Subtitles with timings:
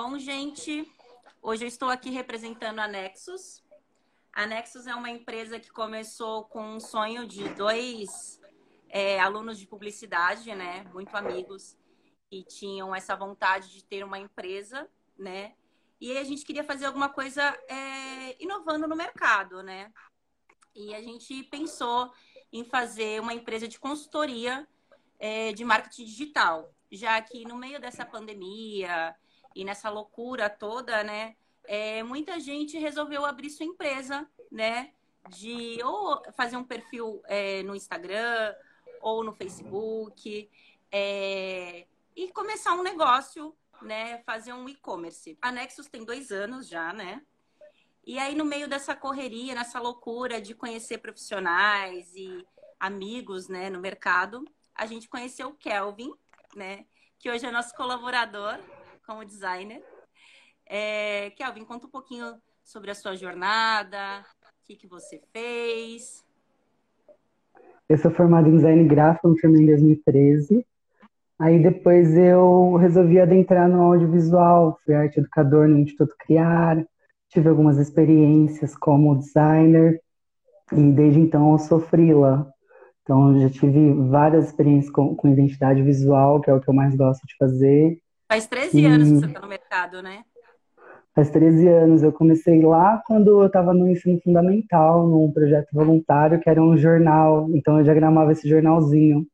[0.00, 0.88] Bom, gente,
[1.42, 3.64] hoje eu estou aqui representando a Nexus.
[4.32, 8.40] A Nexus é uma empresa que começou com um sonho de dois
[8.88, 10.84] é, alunos de publicidade, né?
[10.94, 11.76] Muito amigos,
[12.30, 14.88] e tinham essa vontade de ter uma empresa,
[15.18, 15.56] né?
[16.00, 19.92] E a gente queria fazer alguma coisa é, inovando no mercado, né?
[20.76, 22.08] E a gente pensou
[22.52, 24.64] em fazer uma empresa de consultoria
[25.18, 29.12] é, de marketing digital, já que no meio dessa pandemia
[29.58, 31.34] e nessa loucura toda, né?
[31.64, 34.92] É, muita gente resolveu abrir sua empresa, né?
[35.30, 38.54] De ou fazer um perfil é, no Instagram
[39.00, 40.48] ou no Facebook
[40.92, 44.22] é, e começar um negócio, né?
[44.22, 45.36] Fazer um e-commerce.
[45.42, 47.20] A Nexus tem dois anos já, né?
[48.06, 52.46] E aí, no meio dessa correria, nessa loucura de conhecer profissionais e
[52.78, 56.14] amigos, né, no mercado, a gente conheceu o Kelvin,
[56.54, 56.86] né?
[57.18, 58.56] Que hoje é nosso colaborador
[59.08, 59.82] como designer.
[60.68, 66.22] É, Kelvin, conta um pouquinho sobre a sua jornada, o que, que você fez.
[67.88, 70.66] Eu sou formado em design gráfico, me formei em 2013.
[71.38, 76.84] Aí depois eu resolvi adentrar no audiovisual, fui arte educador no Instituto Criar,
[77.30, 80.02] tive algumas experiências como designer
[80.70, 82.52] e desde então eu sou freela.
[83.02, 86.94] Então já tive várias experiências com, com identidade visual, que é o que eu mais
[86.94, 87.98] gosto de fazer.
[88.28, 88.86] Faz 13 e...
[88.86, 90.24] anos que você está no mercado, né?
[91.14, 92.02] Faz 13 anos.
[92.02, 96.76] Eu comecei lá quando eu estava no ensino fundamental, num projeto voluntário, que era um
[96.76, 97.48] jornal.
[97.54, 99.26] Então eu diagramava esse jornalzinho.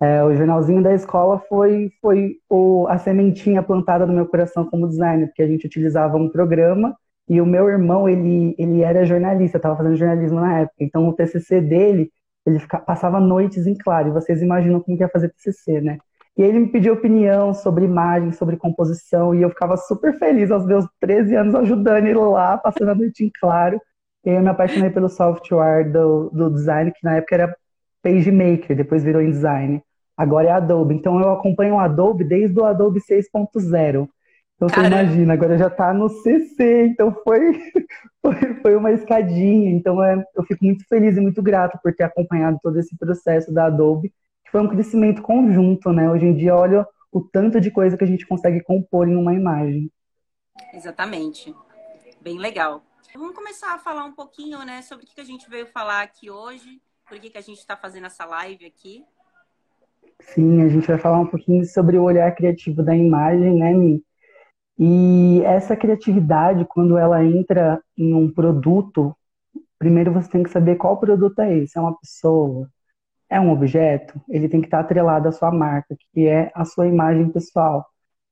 [0.00, 4.86] É, o jornalzinho da escola foi, foi o, a sementinha plantada no meu coração como
[4.86, 6.96] designer, porque a gente utilizava um programa
[7.28, 10.76] e o meu irmão, ele, ele era jornalista, estava fazendo jornalismo na época.
[10.80, 12.12] Então o TCC dele,
[12.46, 14.08] ele fica, passava noites em claro.
[14.08, 15.98] E vocês imaginam como que ia fazer TCC, né?
[16.38, 20.64] E ele me pediu opinião sobre imagem, sobre composição, e eu ficava super feliz aos
[20.64, 23.80] meus 13 anos ajudando ele lá, passando a noite em claro.
[24.24, 27.56] E aí eu me apaixonei pelo software do, do design, que na época era
[28.04, 29.82] PageMaker, depois virou InDesign.
[30.16, 30.94] Agora é Adobe.
[30.94, 34.08] Então eu acompanho o Adobe desde o Adobe 6.0.
[34.54, 37.60] Então você imagina, agora já está no CC, então foi,
[38.22, 39.70] foi, foi, uma escadinha.
[39.72, 43.52] Então é, eu fico muito feliz e muito grato por ter acompanhado todo esse processo
[43.52, 44.12] da Adobe
[44.50, 46.10] foi um crescimento conjunto, né?
[46.10, 49.34] Hoje em dia, olha o tanto de coisa que a gente consegue compor em uma
[49.34, 49.90] imagem.
[50.72, 51.54] Exatamente.
[52.20, 52.82] Bem legal.
[53.14, 56.30] Vamos começar a falar um pouquinho, né, sobre o que a gente veio falar aqui
[56.30, 59.04] hoje, por que, que a gente está fazendo essa live aqui.
[60.20, 64.04] Sim, a gente vai falar um pouquinho sobre o olhar criativo da imagem, né, Mi?
[64.78, 69.16] E essa criatividade, quando ela entra em um produto,
[69.78, 71.76] primeiro você tem que saber qual produto é esse.
[71.76, 72.68] É uma pessoa,
[73.30, 76.86] é um objeto, ele tem que estar atrelado à sua marca, que é a sua
[76.86, 77.86] imagem pessoal.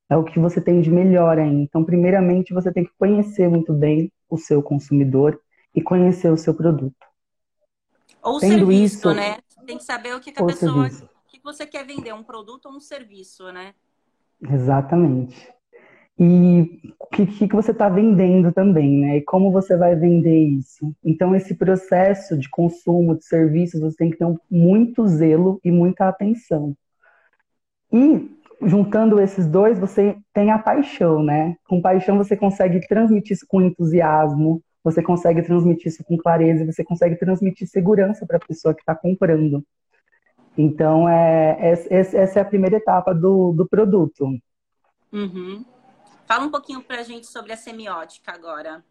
[0.09, 1.63] É o que você tem de melhor aí.
[1.63, 5.41] Então, primeiramente, você tem que conhecer muito bem o seu consumidor
[5.75, 6.95] e conhecer o seu produto.
[8.23, 9.39] Ou Tendo serviço, isso, né?
[9.67, 12.67] Tem que saber o que, que a pessoa, o que você quer vender, um produto
[12.67, 13.75] ou um serviço, né?
[14.41, 15.56] Exatamente
[16.19, 19.17] e o que, que você está vendendo também, né?
[19.19, 20.95] E como você vai vender isso.
[21.05, 26.09] Então, esse processo de consumo de serviços, você tem que ter muito zelo e muita
[26.09, 26.75] atenção.
[27.93, 28.31] E,
[28.63, 31.57] juntando esses dois, você tem a paixão, né?
[31.69, 36.83] Com paixão, você consegue transmitir isso com entusiasmo, você consegue transmitir isso com clareza, você
[36.83, 39.63] consegue transmitir segurança para a pessoa que está comprando.
[40.57, 44.27] Então, é, é, essa é a primeira etapa do, do produto.
[45.13, 45.65] Uhum.
[46.27, 48.83] Fala um pouquinho para a gente sobre a semiótica agora.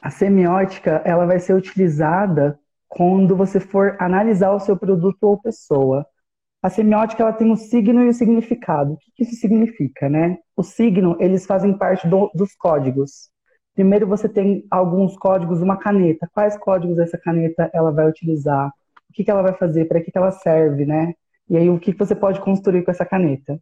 [0.00, 2.58] A semiótica ela vai ser utilizada
[2.88, 6.06] quando você for analisar o seu produto ou pessoa.
[6.62, 8.94] A semiótica ela tem o signo e o significado.
[8.94, 10.38] O que isso significa, né?
[10.56, 13.28] O signo eles fazem parte do, dos códigos.
[13.74, 16.28] Primeiro você tem alguns códigos, uma caneta.
[16.32, 18.68] Quais códigos essa caneta ela vai utilizar?
[19.10, 19.84] O que, que ela vai fazer?
[19.84, 21.12] Para que, que ela serve, né?
[21.50, 23.60] E aí o que, que você pode construir com essa caneta?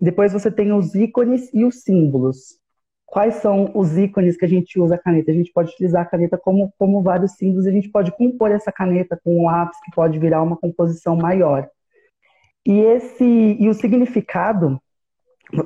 [0.00, 2.58] Depois você tem os ícones e os símbolos.
[3.06, 5.30] Quais são os ícones que a gente usa a caneta?
[5.30, 8.72] A gente pode utilizar a caneta como, como vários símbolos, a gente pode compor essa
[8.72, 11.68] caneta com um lápis que pode virar uma composição maior.
[12.66, 14.82] E esse e o significado,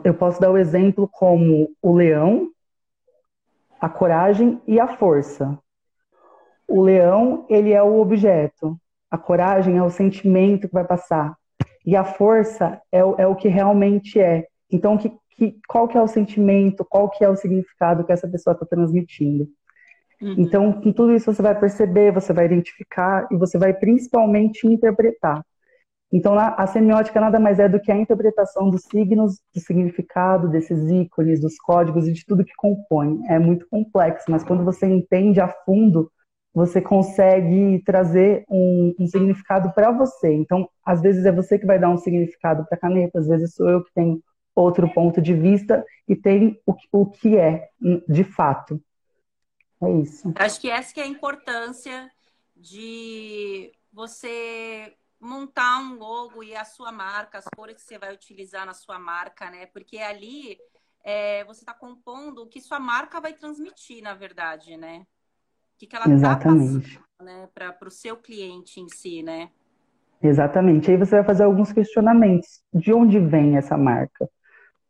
[0.04, 2.50] eu posso dar o exemplo como o leão,
[3.80, 5.58] a coragem e a força.
[6.68, 8.78] O leão, ele é o objeto.
[9.10, 11.34] A coragem é o sentimento que vai passar.
[11.84, 14.46] E a força é, o, é o que realmente é.
[14.70, 18.28] Então, que, que, qual que é o sentimento, qual que é o significado que essa
[18.28, 19.48] pessoa está transmitindo.
[20.20, 20.34] Uhum.
[20.38, 25.42] Então, com tudo isso você vai perceber, você vai identificar e você vai principalmente interpretar.
[26.12, 30.90] Então, a semiótica nada mais é do que a interpretação dos signos, do significado desses
[30.90, 33.20] ícones, dos códigos e de tudo que compõe.
[33.28, 36.10] É muito complexo, mas quando você entende a fundo,
[36.52, 40.32] você consegue trazer um, um significado para você.
[40.32, 43.54] Então, às vezes é você que vai dar um significado para a caneta, às vezes
[43.54, 44.22] sou eu que tenho
[44.54, 47.70] outro ponto de vista e tem o, o que é,
[48.08, 48.82] de fato.
[49.82, 50.32] É isso.
[50.36, 52.10] Acho que essa que é a importância
[52.56, 58.66] de você montar um logo e a sua marca, as cores que você vai utilizar
[58.66, 59.66] na sua marca, né?
[59.66, 60.58] Porque ali
[61.02, 65.06] é, você está compondo o que sua marca vai transmitir, na verdade, né?
[65.80, 66.82] O que, que ela está passando
[67.22, 67.48] né?
[67.54, 69.48] para o seu cliente em si, né?
[70.22, 70.90] Exatamente.
[70.90, 72.60] Aí você vai fazer alguns questionamentos.
[72.74, 74.28] De onde vem essa marca?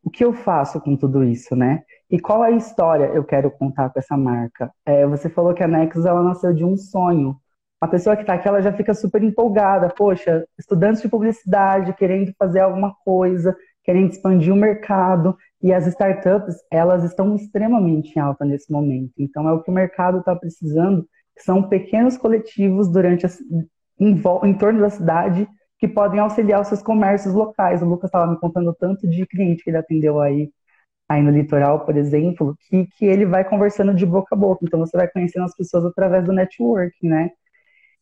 [0.03, 1.83] O que eu faço com tudo isso, né?
[2.09, 4.69] E qual é a história eu quero contar com essa marca?
[4.85, 7.39] É, você falou que a Nexus ela nasceu de um sonho
[7.81, 9.89] a pessoa que está aqui, ela já fica super empolgada.
[9.89, 15.35] Poxa, estudantes de publicidade querendo fazer alguma coisa, querendo expandir o mercado.
[15.61, 19.13] E as startups, elas estão extremamente em alta nesse momento.
[19.17, 23.29] Então, é o que o mercado está precisando, são pequenos coletivos durante a,
[23.99, 25.47] em, em torno da cidade
[25.77, 27.81] que podem auxiliar os seus comércios locais.
[27.81, 30.51] O Lucas estava me contando tanto de cliente que ele atendeu aí,
[31.07, 34.65] aí no litoral, por exemplo, que, que ele vai conversando de boca a boca.
[34.65, 37.31] Então, você vai conhecendo as pessoas através do networking, né?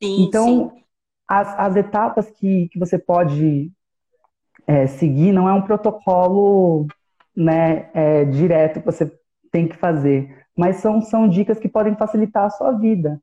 [0.02, 0.84] Sim, então, sim.
[1.28, 3.72] As, as etapas que, que você pode
[4.66, 6.88] é, seguir não é um protocolo
[7.40, 9.10] né, é, direto que você
[9.50, 13.20] tem que fazer, mas são, são dicas que podem facilitar a sua vida.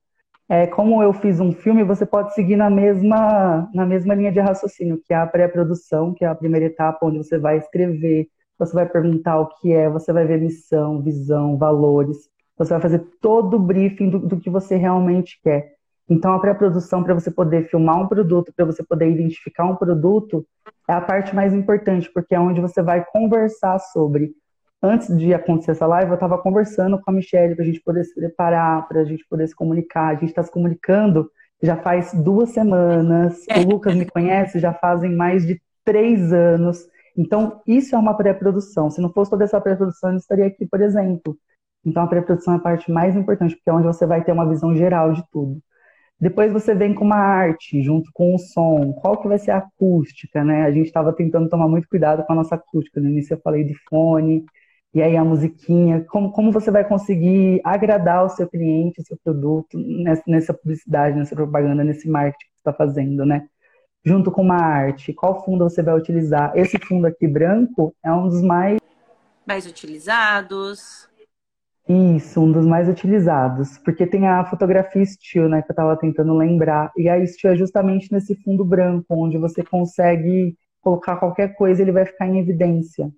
[0.48, 4.40] É, como eu fiz um filme, você pode seguir na mesma, na mesma linha de
[4.40, 8.28] raciocínio, que é a pré-produção, que é a primeira etapa onde você vai escrever,
[8.58, 13.00] você vai perguntar o que é, você vai ver missão, visão, valores, você vai fazer
[13.20, 15.75] todo o briefing do, do que você realmente quer.
[16.08, 20.46] Então, a pré-produção para você poder filmar um produto, para você poder identificar um produto,
[20.88, 24.32] é a parte mais importante, porque é onde você vai conversar sobre.
[24.80, 28.04] Antes de acontecer essa live, eu estava conversando com a Michelle para a gente poder
[28.04, 30.08] se preparar, para a gente poder se comunicar.
[30.08, 31.28] A gente está se comunicando
[31.62, 33.44] já faz duas semanas.
[33.56, 36.86] O Lucas me conhece já fazem mais de três anos.
[37.16, 38.90] Então, isso é uma pré-produção.
[38.90, 41.36] Se não fosse toda essa pré-produção, eu estaria aqui, por exemplo.
[41.84, 44.48] Então, a pré-produção é a parte mais importante, porque é onde você vai ter uma
[44.48, 45.60] visão geral de tudo.
[46.18, 48.92] Depois você vem com uma arte junto com o som.
[48.94, 50.64] Qual que vai ser a acústica, né?
[50.64, 53.00] A gente estava tentando tomar muito cuidado com a nossa acústica.
[53.00, 54.44] No início eu falei de fone,
[54.94, 56.04] e aí a musiquinha.
[56.08, 61.18] Como, como você vai conseguir agradar o seu cliente, o seu produto nessa, nessa publicidade,
[61.18, 63.46] nessa propaganda, nesse marketing que está fazendo, né?
[64.02, 65.12] Junto com uma arte.
[65.12, 66.52] Qual fundo você vai utilizar?
[66.54, 68.78] Esse fundo aqui branco é um dos mais
[69.46, 71.08] mais utilizados.
[71.88, 76.34] Isso, um dos mais utilizados, porque tem a fotografia still, né, que eu estava tentando
[76.34, 81.82] lembrar, e a still é justamente nesse fundo branco, onde você consegue colocar qualquer coisa,
[81.82, 83.12] ele vai ficar em evidência.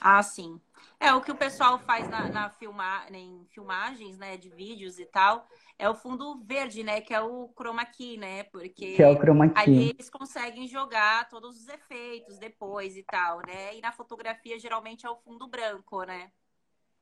[0.00, 0.58] Ah, sim.
[0.98, 5.04] É o que o pessoal faz na, na filma, em filmagens, né, de vídeos e
[5.04, 5.46] tal,
[5.78, 9.18] é o fundo verde, né, que é o chroma key, né, porque que é o
[9.18, 9.54] chroma key.
[9.60, 15.04] aí eles conseguem jogar todos os efeitos depois e tal, né, e na fotografia geralmente
[15.04, 16.30] é o fundo branco, né.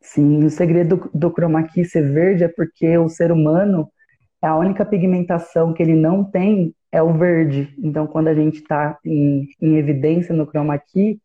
[0.01, 3.91] Sim, o segredo do, chroma key ser verde é porque o ser humano,
[4.43, 7.75] a única pigmentação que ele não tem é o verde.
[7.79, 11.19] Então, quando a gente está em, em evidência no chroma key,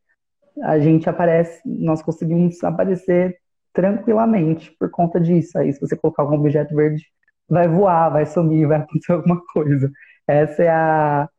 [0.63, 3.37] a gente aparece, nós conseguimos aparecer
[3.73, 5.57] tranquilamente por conta disso.
[5.57, 7.03] Aí, se você colocar algum objeto verde,
[7.47, 9.91] vai voar, vai sumir, vai acontecer alguma coisa.
[10.27, 11.29] Essa é a,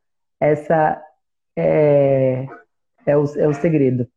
[0.40, 1.02] essa
[1.56, 2.46] é,
[3.06, 4.08] é o, é o segredo.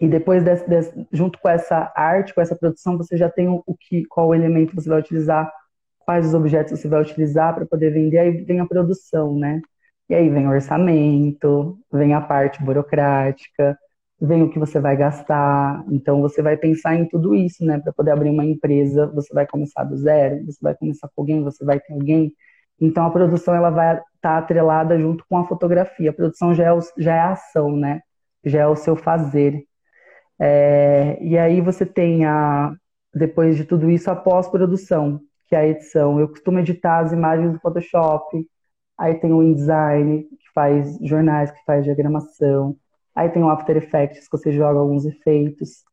[0.00, 3.62] E depois, desse, desse, junto com essa arte, com essa produção, você já tem o,
[3.66, 5.52] o, que, qual elemento você vai utilizar,
[6.00, 9.60] quais os objetos você vai utilizar para poder vender, aí vem a produção, né?
[10.08, 13.78] E aí vem o orçamento, vem a parte burocrática,
[14.20, 15.84] vem o que você vai gastar.
[15.90, 17.78] Então você vai pensar em tudo isso, né?
[17.78, 21.42] Para poder abrir uma empresa, você vai começar do zero, você vai começar com alguém,
[21.42, 22.32] você vai ter alguém.
[22.80, 26.10] Então a produção ela vai estar tá atrelada junto com a fotografia.
[26.10, 28.00] A produção já é, o, já é a ação, né?
[28.44, 29.64] Já é o seu fazer.
[30.40, 32.74] É, e aí você tem, a,
[33.14, 36.18] depois de tudo isso, a pós-produção, que é a edição.
[36.18, 38.46] Eu costumo editar as imagens do Photoshop,
[38.96, 42.74] aí tem o InDesign, que faz jornais, que faz diagramação,
[43.14, 45.84] aí tem o After Effects, que você joga alguns efeitos.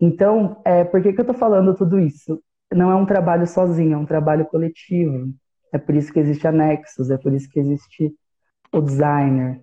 [0.00, 2.42] Então, é, por que, que eu estou falando tudo isso?
[2.72, 5.28] Não é um trabalho sozinho, é um trabalho coletivo.
[5.70, 8.14] É por isso que existe a Nexus, é por isso que existe
[8.72, 9.60] o designer.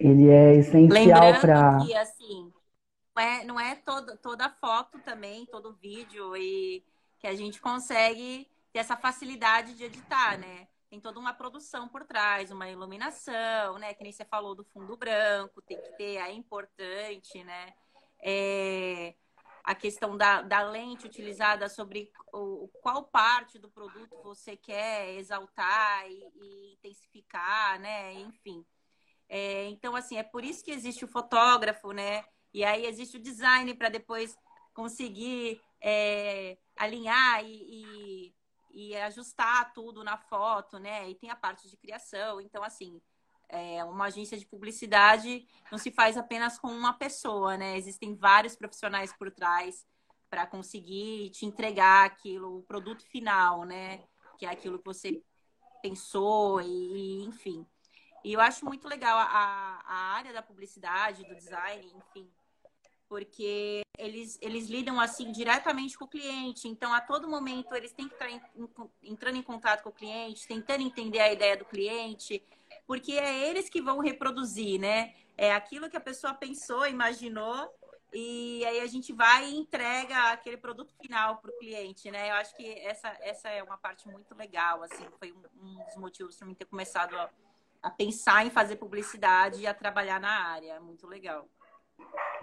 [0.00, 1.76] Ele é essencial para.
[1.76, 2.50] Assim,
[3.18, 6.84] é, não é toda, toda foto também, todo vídeo e
[7.18, 10.68] que a gente consegue ter essa facilidade de editar, né?
[10.88, 13.92] tem toda uma produção por trás, uma iluminação, né?
[13.94, 17.74] Que nem você falou do fundo branco, tem que ter, é importante, né?
[18.22, 19.14] É,
[19.64, 26.08] a questão da, da lente utilizada sobre o, qual parte do produto você quer exaltar
[26.08, 28.14] e, e intensificar, né?
[28.14, 28.64] Enfim.
[29.28, 32.24] É, então, assim, é por isso que existe o fotógrafo, né?
[32.56, 34.34] E aí existe o design para depois
[34.72, 38.34] conseguir é, alinhar e, e,
[38.72, 41.06] e, ajustar tudo na foto, né?
[41.10, 42.40] E tem a parte de criação.
[42.40, 42.98] Então, assim,
[43.50, 47.76] é, uma agência de publicidade não se faz apenas com uma pessoa, né?
[47.76, 49.86] Existem vários profissionais por trás
[50.30, 54.02] para conseguir te entregar aquilo, o produto final, né?
[54.38, 55.22] Que é aquilo que você
[55.82, 57.66] pensou e, enfim.
[58.24, 62.32] E eu acho muito legal a, a área da publicidade, do design, enfim,
[63.08, 66.68] porque eles, eles lidam assim diretamente com o cliente.
[66.68, 68.40] Então, a todo momento, eles têm que estar em,
[69.02, 72.42] entrando em contato com o cliente, tentando entender a ideia do cliente,
[72.86, 75.14] porque é eles que vão reproduzir, né?
[75.36, 77.70] É aquilo que a pessoa pensou, imaginou,
[78.12, 82.30] e aí a gente vai e entrega aquele produto final para o cliente, né?
[82.30, 85.96] Eu acho que essa, essa é uma parte muito legal, assim, foi um, um dos
[85.96, 87.30] motivos para mim ter começado a,
[87.82, 90.80] a pensar em fazer publicidade e a trabalhar na área.
[90.80, 91.48] Muito legal.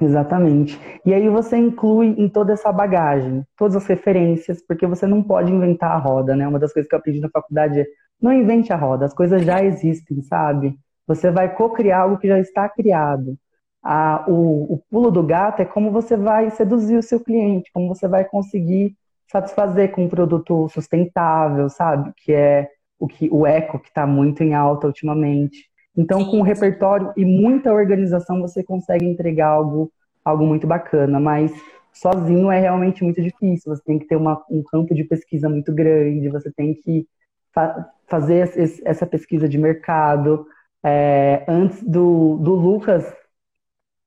[0.02, 0.80] Exatamente.
[1.06, 5.52] E aí você inclui em toda essa bagagem, todas as referências, porque você não pode
[5.52, 6.48] inventar a roda, né?
[6.48, 7.86] Uma das coisas que eu aprendi na faculdade é
[8.22, 10.78] não invente a roda, as coisas já existem, sabe?
[11.08, 13.38] Você vai co-criar algo que já está criado.
[13.84, 17.88] A, o, o pulo do gato é como você vai seduzir o seu cliente, como
[17.90, 18.96] você vai conseguir
[19.30, 22.14] satisfazer com um produto sustentável, sabe?
[22.18, 22.70] Que é
[23.00, 25.70] o que o eco que está muito em alta ultimamente.
[25.96, 29.92] Então, com o repertório e muita organização, você consegue entregar algo,
[30.26, 31.52] algo muito bacana, mas
[31.94, 33.76] sozinho é realmente muito difícil.
[33.76, 37.08] Você tem que ter uma, um campo de pesquisa muito grande, você tem que
[37.54, 38.52] fa fazer
[38.86, 40.46] essa pesquisa de mercado.
[40.84, 43.06] É, antes do, do Lucas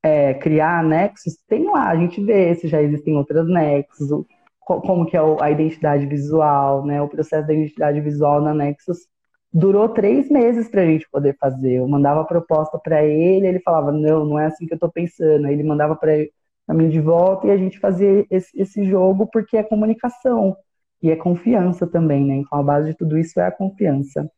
[0.02, 4.26] é, criar a Nexus, tem lá, a gente vê se já existem outras Nexus, o,
[4.60, 7.00] como que é a identidade visual, né?
[7.00, 8.98] O processo da identidade visual na Nexus
[9.56, 11.76] durou três meses para a gente poder fazer.
[11.76, 14.92] Eu mandava a proposta para ele, ele falava, não, não é assim que eu estou
[14.92, 15.46] pensando.
[15.46, 19.56] Aí ele mandava para mim de volta e a gente fazia esse, esse jogo porque
[19.56, 20.54] é comunicação
[21.02, 22.34] e é confiança também, né?
[22.36, 24.30] Então a base de tudo isso é a confiança.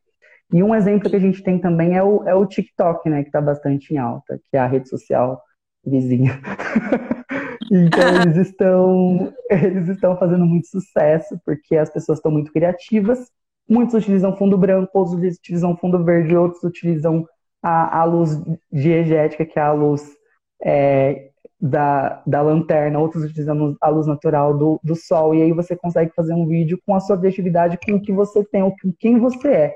[0.52, 3.22] E um exemplo que a gente tem também é o, é o TikTok, né?
[3.22, 5.42] Que está bastante em alta, que é a rede social
[5.84, 6.40] vizinha.
[7.72, 13.32] então eles estão, eles estão fazendo muito sucesso, porque as pessoas estão muito criativas.
[13.68, 17.26] Muitos utilizam fundo branco, outros utilizam fundo verde, outros utilizam
[17.62, 18.40] a, a luz
[18.72, 20.02] diegética, que é a luz
[20.62, 25.76] é, da, da lanterna, outros utilizando a luz natural do, do sol, e aí você
[25.76, 29.18] consegue fazer um vídeo com a sua objetividade, com o que você tem, com quem
[29.18, 29.74] você é.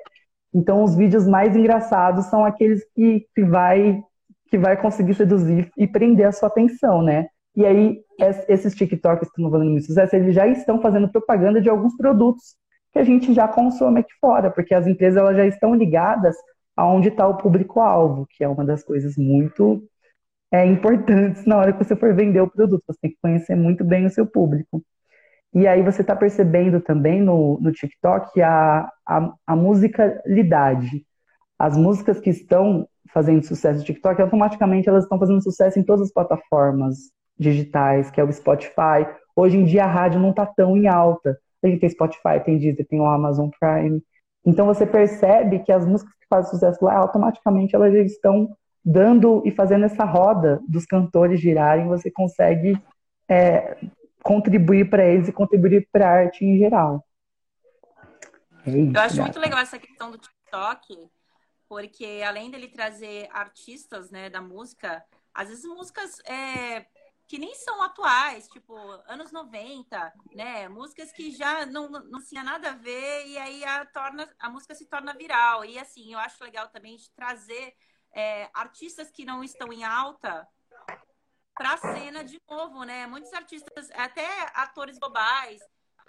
[0.55, 4.01] Então, os vídeos mais engraçados são aqueles que, que, vai,
[4.49, 7.27] que vai conseguir seduzir e prender a sua atenção, né?
[7.57, 8.01] E aí,
[8.49, 12.55] esses TikToks que estão fazendo muito sucesso, eles já estão fazendo propaganda de alguns produtos
[12.93, 16.37] que a gente já consome aqui fora, porque as empresas elas já estão ligadas
[16.77, 19.83] aonde está o público-alvo, que é uma das coisas muito
[20.53, 22.83] é, importantes na hora que você for vender o produto.
[22.87, 24.83] Você tem que conhecer muito bem o seu público.
[25.55, 31.05] E aí você está percebendo também no, no TikTok a, a, a musicalidade.
[31.59, 36.07] As músicas que estão fazendo sucesso no TikTok, automaticamente elas estão fazendo sucesso em todas
[36.07, 39.07] as plataformas digitais, que é o Spotify.
[39.37, 41.39] Hoje em dia a rádio não está tão em alta.
[41.63, 44.03] A gente tem Spotify, tem Deezer, tem o Amazon Prime.
[44.45, 49.43] Então você percebe que as músicas que fazem sucesso lá, automaticamente elas já estão dando
[49.47, 52.77] e fazendo essa roda dos cantores girarem, você consegue
[53.29, 53.77] é,
[54.23, 57.05] contribuir para eles e contribuir para a arte em geral.
[58.67, 61.09] É isso, Eu acho muito legal essa questão do TikTok,
[61.69, 66.87] porque além dele trazer artistas né, da música, às vezes músicas é,
[67.27, 68.77] que nem são atuais, tipo,
[69.07, 70.69] anos 90, né?
[70.69, 74.75] Músicas que já não, não tinha nada a ver e aí a, torna, a música
[74.75, 75.65] se torna viral.
[75.65, 77.75] E assim, eu acho legal também de trazer
[78.13, 80.47] é, artistas que não estão em alta
[81.55, 83.07] para a cena de novo, né?
[83.07, 85.61] Muitos artistas, até atores globais,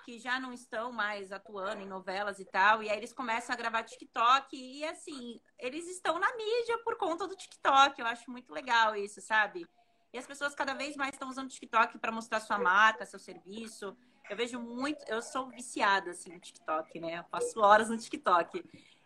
[0.04, 3.58] que já não estão mais atuando em novelas e tal, e aí eles começam a
[3.58, 8.00] gravar TikTok e assim, eles estão na mídia por conta do TikTok.
[8.00, 9.66] Eu acho muito legal isso, sabe?
[10.14, 13.18] E as pessoas cada vez mais estão usando o TikTok para mostrar sua marca, seu
[13.18, 13.98] serviço.
[14.30, 17.18] Eu vejo muito, eu sou viciada assim no TikTok, né?
[17.18, 18.64] Eu passo horas no TikTok.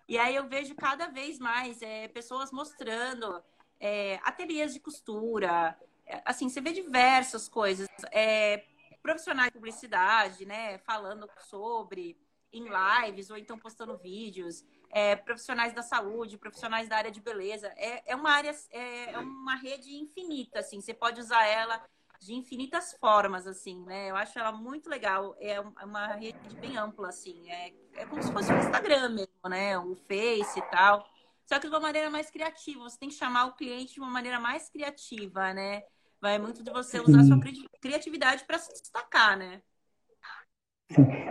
[0.08, 3.42] E aí eu vejo cada vez mais é, pessoas mostrando
[3.80, 5.80] é, ateliês de costura.
[6.06, 7.88] É, assim, você vê diversas coisas.
[8.12, 8.66] É,
[9.02, 10.78] profissionais de publicidade, né?
[10.80, 12.18] Falando sobre
[12.52, 14.66] em lives ou então postando vídeos.
[14.90, 17.68] É, profissionais da saúde, profissionais da área de beleza.
[17.76, 20.82] É, é uma área, é, é, uma rede infinita, assim.
[20.82, 21.82] Você pode usar ela
[22.20, 24.10] de infinitas formas, assim, né?
[24.10, 25.36] Eu acho ela muito legal.
[25.40, 27.50] É uma rede bem ampla, assim.
[27.50, 29.78] É, é como se fosse um Instagram mesmo, né?
[29.78, 31.08] Um Face e tal.
[31.46, 32.82] Só que de uma maneira mais criativa.
[32.82, 35.84] Você tem que chamar o cliente de uma maneira mais criativa, né?
[36.20, 37.40] Vai muito de você usar sua
[37.80, 39.62] criatividade para se destacar, né?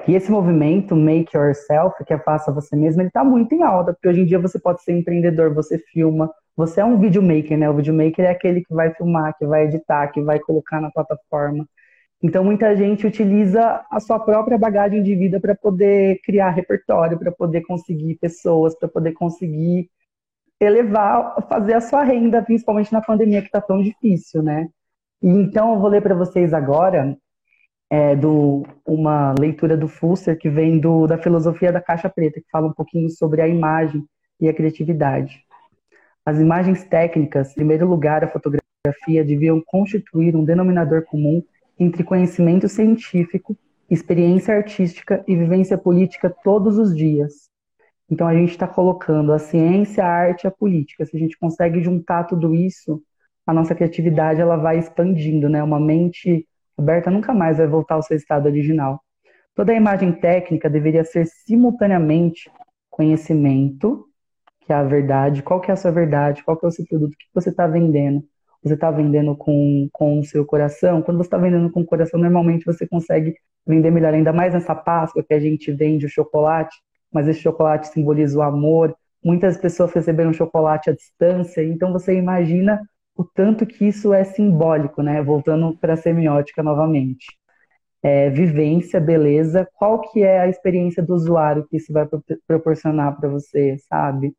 [0.06, 3.92] E esse movimento Make Yourself, que é faça você mesmo, ele está muito em alta,
[3.92, 7.68] porque hoje em dia você pode ser empreendedor, você filma, você é um videomaker, né?
[7.68, 11.66] O videomaker é aquele que vai filmar, que vai editar, que vai colocar na plataforma.
[12.22, 17.32] Então muita gente utiliza a sua própria bagagem de vida para poder criar repertório, para
[17.32, 19.90] poder conseguir pessoas, para poder conseguir
[20.60, 24.68] elevar, fazer a sua renda, principalmente na pandemia que está tão difícil, né?
[25.22, 27.16] E então eu vou ler para vocês agora
[27.90, 32.50] é, do, uma leitura do Fusser que vem do, da filosofia da caixa preta, que
[32.50, 34.04] fala um pouquinho sobre a imagem
[34.40, 35.44] e a criatividade.
[36.24, 41.42] As imagens técnicas, em primeiro lugar, a fotografia, deviam constituir um denominador comum
[41.78, 43.56] entre conhecimento científico,
[43.88, 47.48] experiência artística e vivência política todos os dias.
[48.10, 51.04] Então a gente está colocando a ciência, a arte e a política.
[51.04, 53.02] Se a gente consegue juntar tudo isso,
[53.46, 55.62] a nossa criatividade ela vai expandindo, né?
[55.62, 56.46] Uma mente
[56.78, 59.00] aberta nunca mais vai voltar ao seu estado original.
[59.54, 62.50] Toda a imagem técnica deveria ser simultaneamente
[62.90, 64.06] conhecimento,
[64.60, 66.84] que é a verdade, qual que é a sua verdade, qual que é o seu
[66.86, 68.22] produto, o que você está vendendo.
[68.62, 71.00] Você está vendendo com, com o seu coração?
[71.00, 73.34] Quando você está vendendo com o coração, normalmente você consegue
[73.66, 76.76] vender melhor, ainda mais nessa Páscoa que a gente vende o chocolate,
[77.12, 78.94] mas esse chocolate simboliza o amor.
[79.24, 82.80] Muitas pessoas receberam chocolate à distância, então você imagina
[83.16, 85.22] o tanto que isso é simbólico, né?
[85.22, 87.26] Voltando para a semiótica novamente.
[88.02, 92.06] É, vivência, beleza, qual que é a experiência do usuário que isso vai
[92.46, 94.34] proporcionar para você, sabe?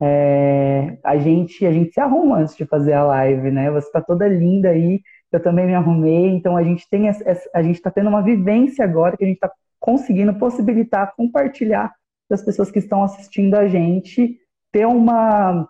[0.00, 3.70] É, a gente a gente se arruma antes de fazer a live, né?
[3.70, 5.00] Você está toda linda aí,
[5.32, 9.16] eu também me arrumei, então a gente tem a gente está tendo uma vivência agora
[9.16, 11.92] que a gente está conseguindo possibilitar compartilhar
[12.30, 14.38] das pessoas que estão assistindo a gente
[14.72, 15.68] ter uma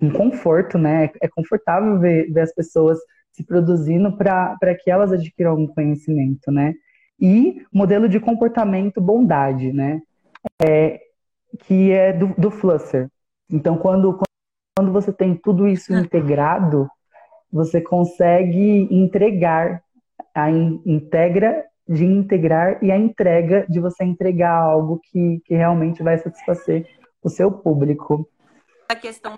[0.00, 1.10] um conforto, né?
[1.20, 2.98] É confortável ver, ver as pessoas
[3.32, 6.74] se produzindo para que elas adquiram algum conhecimento, né?
[7.18, 10.00] E modelo de comportamento bondade, né?
[10.62, 11.00] É,
[11.60, 13.08] que é do, do Flusser.
[13.50, 14.18] Então, quando,
[14.76, 16.88] quando você tem tudo isso integrado,
[17.52, 19.82] você consegue entregar
[20.34, 26.04] a in, integra de integrar e a entrega de você entregar algo que, que realmente
[26.04, 26.86] vai satisfazer
[27.20, 28.28] o seu público.
[28.88, 29.36] A questão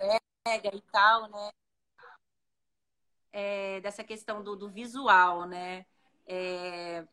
[0.00, 1.50] entrega e tal, né?
[3.32, 5.84] É, dessa questão do, do visual, né?
[6.26, 7.06] É,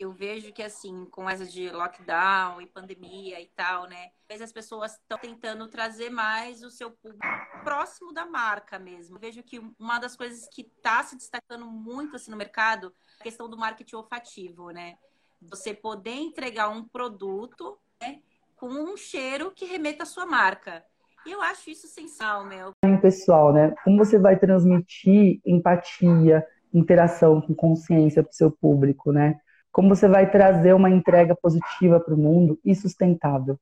[0.00, 4.10] eu vejo que, assim, com essa de lockdown e pandemia e tal, né?
[4.30, 7.26] Às as pessoas estão tentando trazer mais o seu público
[7.62, 9.16] próximo da marca mesmo.
[9.16, 13.20] Eu vejo que uma das coisas que está se destacando muito assim, no mercado é
[13.20, 14.96] a questão do marketing olfativo, né?
[15.42, 18.22] Você poder entregar um produto né,
[18.56, 20.82] com um cheiro que remeta à sua marca.
[21.26, 22.72] E eu acho isso sensacional, meu.
[23.00, 23.74] Pessoal, né?
[23.84, 29.38] Como você vai transmitir empatia, interação com consciência para o seu público, né?
[29.70, 33.58] Como você vai trazer uma entrega positiva para o mundo e sustentável.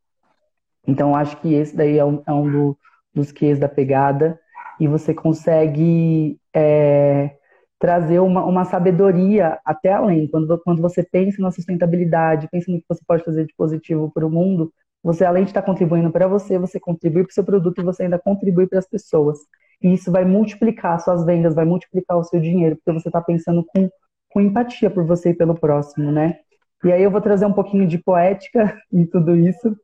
[0.86, 2.78] Então, acho que esse daí é um, é um do,
[3.12, 4.40] dos ques da pegada
[4.80, 7.36] e você consegue é,
[7.78, 10.28] trazer uma, uma sabedoria até além.
[10.28, 14.26] Quando, quando você pensa na sustentabilidade, pensa no que você pode fazer de positivo para
[14.26, 17.80] o mundo, você, além de estar contribuindo para você, você contribui para o seu produto
[17.80, 19.38] e você ainda contribui para as pessoas.
[19.82, 23.64] E isso vai multiplicar suas vendas, vai multiplicar o seu dinheiro, porque você está pensando
[23.64, 23.88] com,
[24.30, 26.38] com empatia por você e pelo próximo, né?
[26.84, 29.76] E aí eu vou trazer um pouquinho de poética em tudo isso,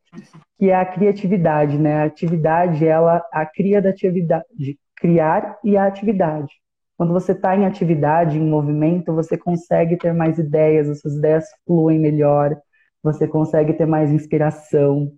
[0.58, 2.02] que é a criatividade, né?
[2.02, 6.52] A atividade, ela, a cria da atividade, criar e a atividade.
[6.96, 11.44] Quando você está em atividade, em movimento, você consegue ter mais ideias, as suas ideias
[11.66, 12.56] fluem melhor,
[13.04, 15.12] você consegue ter mais inspiração.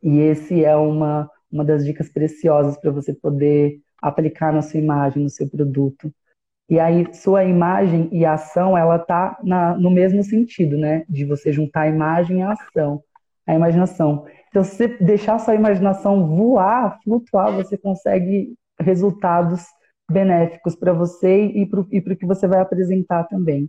[0.00, 5.24] E esse é uma, uma das dicas preciosas para você poder aplicar na sua imagem,
[5.24, 6.14] no seu produto.
[6.70, 11.04] E aí, sua imagem e ação, ela tá na, no mesmo sentido, né?
[11.08, 13.02] De você juntar a imagem e a ação,
[13.44, 14.24] a imaginação.
[14.48, 19.64] Então, se você deixar sua imaginação voar, flutuar, você consegue resultados
[20.08, 23.68] benéficos para você e para o que você vai apresentar também.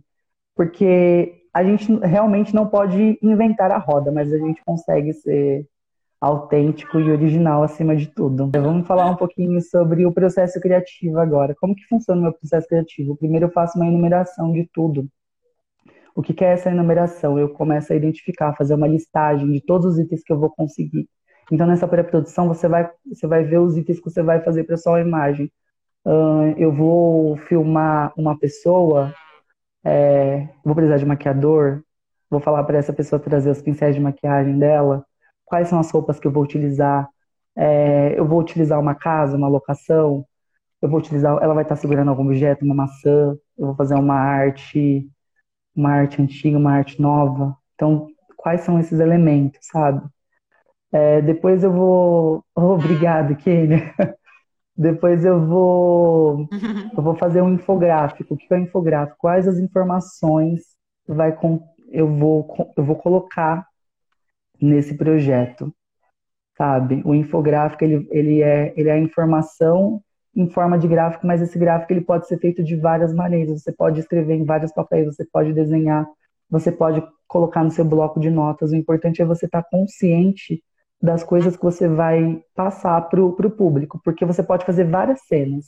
[0.54, 5.66] Porque a gente realmente não pode inventar a roda, mas a gente consegue ser
[6.20, 8.50] autêntico e original acima de tudo.
[8.52, 11.54] Vamos falar um pouquinho sobre o processo criativo agora.
[11.58, 13.16] Como que funciona o meu processo criativo?
[13.16, 15.08] Primeiro eu faço uma enumeração de tudo.
[16.14, 17.38] O que é essa enumeração?
[17.38, 21.08] Eu começo a identificar, fazer uma listagem de todos os itens que eu vou conseguir.
[21.50, 24.76] Então, nessa pré-produção, você vai, você vai ver os itens que você vai fazer para
[24.76, 25.50] sua imagem.
[26.04, 29.12] Uh, eu vou filmar uma pessoa,
[29.84, 31.82] é, vou precisar de maquiador,
[32.30, 35.04] vou falar para essa pessoa trazer os pincéis de maquiagem dela,
[35.44, 37.08] quais são as roupas que eu vou utilizar,
[37.56, 40.24] é, eu vou utilizar uma casa, uma locação,
[40.82, 44.14] eu vou utilizar, ela vai estar segurando algum objeto, uma maçã, eu vou fazer uma
[44.14, 45.08] arte,
[45.74, 47.56] uma arte antiga, uma arte nova.
[47.74, 50.06] Então, quais são esses elementos, sabe?
[50.92, 52.44] É, depois eu vou.
[52.54, 53.94] Oh, obrigado, Kênia.
[54.80, 56.48] Depois eu vou,
[56.96, 58.32] eu vou fazer um infográfico.
[58.32, 59.18] O que é um infográfico?
[59.18, 60.62] Quais as informações
[61.06, 63.66] vai com, eu, vou, eu vou colocar
[64.58, 65.70] nesse projeto,
[66.56, 67.02] sabe?
[67.04, 70.02] O infográfico ele, ele, é, ele é a informação
[70.34, 73.62] em forma de gráfico, mas esse gráfico ele pode ser feito de várias maneiras.
[73.62, 76.06] Você pode escrever em vários papéis, você pode desenhar,
[76.48, 78.72] você pode colocar no seu bloco de notas.
[78.72, 80.62] O importante é você estar consciente
[81.02, 85.64] das coisas que você vai passar para o público, porque você pode fazer várias cenas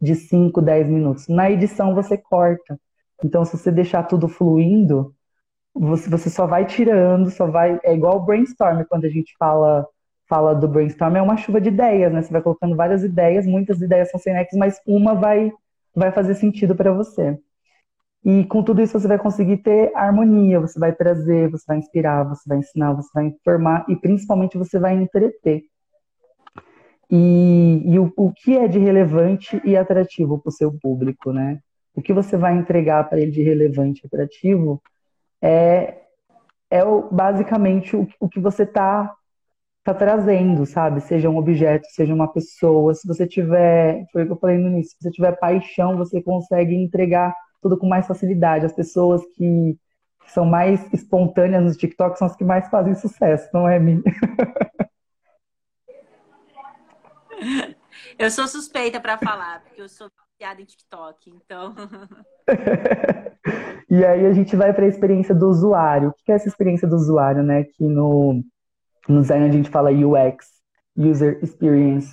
[0.00, 1.28] de 5, 10 minutos.
[1.28, 2.78] Na edição você corta.
[3.24, 5.14] Então, se você deixar tudo fluindo,
[5.74, 7.78] você, você só vai tirando, só vai.
[7.84, 9.86] É igual o brainstorm, quando a gente fala
[10.28, 12.22] fala do brainstorm, é uma chuva de ideias, né?
[12.22, 15.52] Você vai colocando várias ideias, muitas ideias são sem nexo, mas uma vai,
[15.94, 17.38] vai fazer sentido para você.
[18.24, 22.22] E com tudo isso você vai conseguir ter harmonia, você vai trazer, você vai inspirar,
[22.24, 25.64] você vai ensinar, você vai informar e principalmente você vai entreter.
[27.10, 31.58] E, e o, o que é de relevante e atrativo para o seu público, né?
[31.94, 34.80] O que você vai entregar para ele de relevante e atrativo
[35.42, 36.02] é,
[36.70, 39.12] é o, basicamente o, o que você está
[39.84, 41.00] tá trazendo, sabe?
[41.00, 42.94] Seja um objeto, seja uma pessoa.
[42.94, 46.22] Se você tiver, foi o que eu falei no início, se você tiver paixão, você
[46.22, 48.66] consegue entregar tudo com mais facilidade.
[48.66, 49.78] As pessoas que
[50.26, 54.02] são mais espontâneas no TikTok são as que mais fazem sucesso, não é, Mi?
[58.18, 61.74] Eu sou suspeita para falar, porque eu sou piada em TikTok, então.
[63.90, 66.10] e aí a gente vai para a experiência do usuário.
[66.10, 67.64] O que é essa experiência do usuário, né?
[67.64, 68.42] Que no,
[69.08, 70.46] no design a gente fala UX,
[70.96, 72.12] User Experience.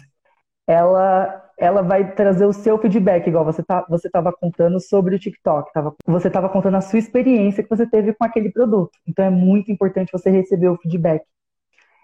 [0.68, 5.20] Ela ela vai trazer o seu feedback, igual você tá, você estava contando sobre o
[5.20, 8.92] TikTok, tava, você estava contando a sua experiência que você teve com aquele produto.
[9.06, 11.22] Então é muito importante você receber o feedback,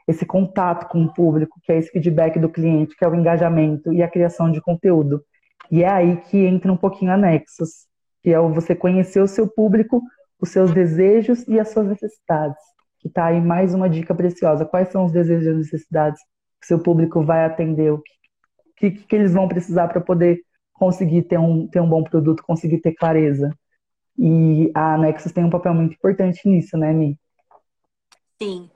[0.08, 3.94] esse contato com o público, que é esse feedback do cliente, que é o engajamento
[3.94, 5.24] e a criação de conteúdo.
[5.72, 7.88] E é aí que entra um pouquinho a Nexus,
[8.22, 10.02] que é você conhecer o seu público,
[10.40, 12.62] os seus desejos e as suas necessidades.
[13.00, 14.66] Que tá aí mais uma dica preciosa.
[14.66, 16.20] Quais são os desejos e necessidades
[16.60, 17.92] que seu público vai atender?
[17.92, 18.12] O que
[18.76, 22.80] que, que eles vão precisar para poder conseguir ter um, ter um bom produto, conseguir
[22.80, 23.50] ter clareza.
[24.18, 27.20] E a Nexus tem um papel muito importante nisso, né, Mi?
[28.42, 28.70] Sim.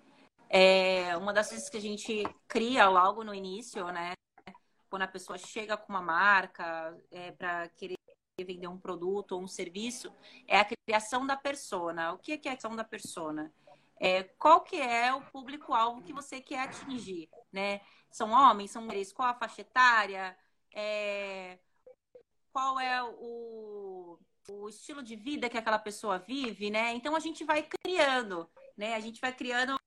[0.50, 4.14] É uma das coisas que a gente cria logo no início, né?
[4.90, 7.96] Quando a pessoa chega com uma marca é, para querer
[8.40, 10.12] vender um produto ou um serviço,
[10.48, 12.14] é a criação da persona.
[12.14, 13.52] O que é, a criação da persona?
[14.00, 17.82] É, qual que é o público-alvo que você quer atingir, né?
[18.12, 19.14] São homens, são mulheres?
[19.14, 20.38] Qual a faixa etária?
[20.74, 21.60] É,
[22.52, 24.20] qual é o,
[24.50, 26.94] o estilo de vida que aquela pessoa vive, né?
[26.94, 28.96] Então a gente vai criando, né?
[28.96, 29.78] A gente vai criando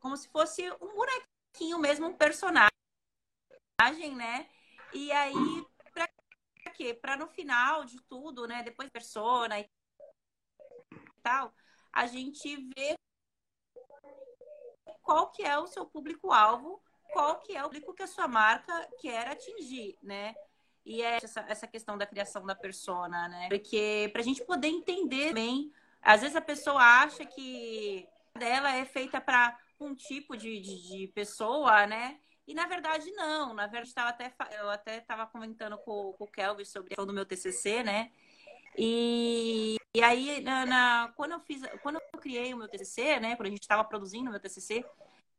[0.00, 2.70] como se fosse um bonequinho mesmo, um personagem,
[4.14, 4.48] né?
[4.92, 6.08] E aí, pra
[6.74, 6.94] quê?
[6.94, 8.62] Pra no final de tudo, né?
[8.62, 9.68] Depois persona e
[11.22, 11.54] tal,
[11.92, 12.94] a gente vê
[15.02, 18.88] qual que é o seu público-alvo qual que é o público que a sua marca
[19.00, 20.34] quer atingir, né?
[20.84, 23.48] E é essa, essa questão da criação da persona, né?
[23.48, 28.84] Porque para a gente poder entender bem, às vezes a pessoa acha que dela é
[28.84, 32.18] feita para um tipo de, de, de, pessoa, né?
[32.46, 33.54] E na verdade não.
[33.54, 37.12] Na verdade, tava até, eu até estava comentando com, com o Kelvin sobre a do
[37.12, 38.10] meu TCC, né?
[38.76, 43.36] E, e aí, na, na, quando eu fiz, quando eu criei o meu TCC, né?
[43.36, 44.84] Quando a gente estava produzindo o meu TCC,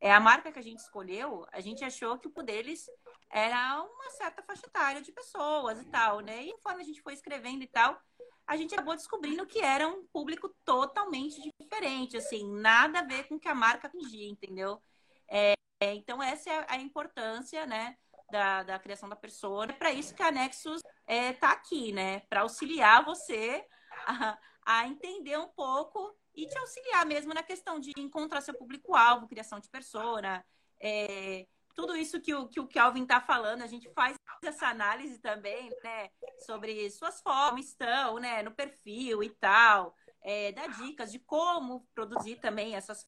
[0.01, 2.89] é a marca que a gente escolheu, a gente achou que o deles
[3.29, 6.43] era uma certa faixa etária de pessoas e tal, né?
[6.43, 8.01] E conforme a gente foi escrevendo e tal,
[8.47, 13.35] a gente acabou descobrindo que era um público totalmente diferente, assim, nada a ver com
[13.35, 14.81] o que a marca atingia, entendeu?
[15.29, 17.95] É, então, essa é a importância, né,
[18.31, 19.71] da, da criação da persona.
[19.71, 22.21] É para isso que a Nexus é, tá aqui, né?
[22.21, 23.63] Para auxiliar você
[24.07, 29.27] a, a entender um pouco e te auxiliar mesmo na questão de encontrar seu público-alvo,
[29.27, 30.45] criação de persona,
[30.79, 35.19] é, tudo isso que o, que o Kelvin está falando, a gente faz essa análise
[35.19, 36.09] também, né,
[36.45, 42.37] sobre suas formas estão, né, no perfil e tal, é, dá dicas de como produzir
[42.37, 43.07] também essas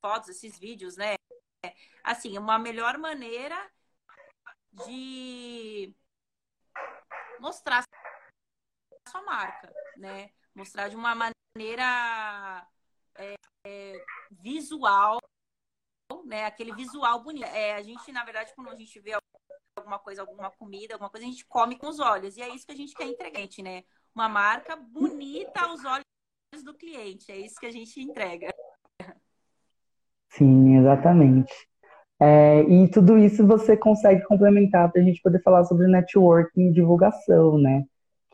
[0.00, 1.14] fotos, esses vídeos, né,
[2.02, 3.56] assim, uma melhor maneira
[4.86, 5.94] de
[7.40, 7.84] mostrar
[9.06, 10.30] a sua marca, né?
[10.54, 14.04] Mostrar de uma maneira é, é,
[14.42, 15.18] visual,
[16.26, 16.46] né?
[16.46, 17.44] Aquele visual bonito.
[17.44, 19.12] É, a gente, na verdade, quando a gente vê
[19.76, 22.36] alguma coisa, alguma comida, alguma coisa, a gente come com os olhos.
[22.36, 23.84] E é isso que a gente quer entregar, né?
[24.12, 27.30] Uma marca bonita aos olhos do cliente.
[27.30, 28.52] É isso que a gente entrega.
[30.30, 31.52] Sim, exatamente.
[32.20, 36.72] É, e tudo isso você consegue complementar para a gente poder falar sobre networking e
[36.72, 37.84] divulgação, né?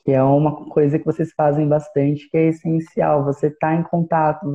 [0.05, 3.25] Que é uma coisa que vocês fazem bastante, que é essencial.
[3.25, 4.47] Você está em contato.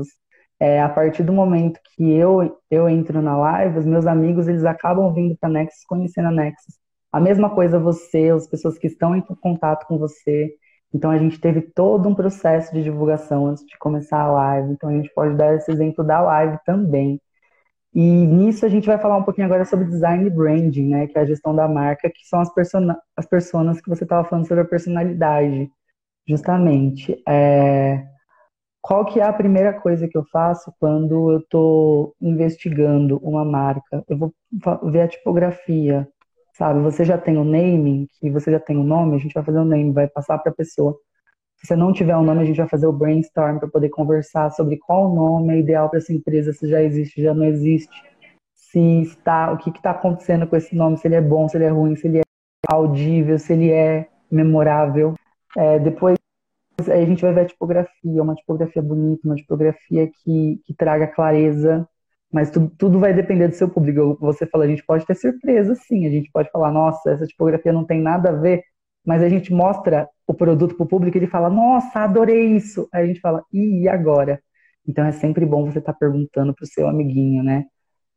[0.60, 4.64] É, a partir do momento que eu, eu entro na live, os meus amigos eles
[4.66, 6.76] acabam vindo para Nexus, conhecendo a Nexus.
[7.12, 10.54] A mesma coisa você, as pessoas que estão em contato com você.
[10.94, 14.72] Então a gente teve todo um processo de divulgação antes de começar a live.
[14.72, 17.22] Então a gente pode dar esse exemplo da live também.
[17.96, 21.18] E nisso a gente vai falar um pouquinho agora sobre design e branding, né, que
[21.18, 24.46] é a gestão da marca, que são as, persona as personas que você estava falando
[24.46, 25.72] sobre a personalidade,
[26.28, 27.22] justamente.
[27.28, 28.06] É...
[28.82, 34.04] Qual que é a primeira coisa que eu faço quando eu estou investigando uma marca?
[34.10, 34.34] Eu vou
[34.92, 36.08] ver a tipografia,
[36.54, 36.82] sabe?
[36.82, 39.60] Você já tem o naming, que você já tem o nome, a gente vai fazer
[39.60, 40.98] o name, vai passar para a pessoa.
[41.66, 44.52] Se você não tiver um nome, a gente vai fazer o brainstorm para poder conversar
[44.52, 47.90] sobre qual nome é ideal para essa empresa, se já existe, já não existe,
[48.54, 51.64] se está, o que está acontecendo com esse nome, se ele é bom, se ele
[51.64, 52.22] é ruim, se ele é
[52.70, 55.16] audível, se ele é memorável.
[55.58, 56.16] É, depois
[56.88, 61.08] aí a gente vai ver a tipografia, uma tipografia bonita, uma tipografia que, que traga
[61.08, 61.90] clareza,
[62.32, 64.16] mas tudo, tudo vai depender do seu público.
[64.22, 67.74] Você fala, a gente pode ter surpresa, sim, a gente pode falar, nossa, essa tipografia
[67.74, 68.64] não tem nada a ver,
[69.06, 72.90] mas a gente mostra o produto para o público e ele fala, nossa, adorei isso.
[72.92, 74.42] Aí a gente fala, e agora?
[74.88, 77.66] Então é sempre bom você estar tá perguntando para o seu amiguinho, né?